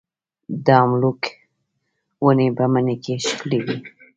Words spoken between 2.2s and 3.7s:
ونې په مني کې ښکلې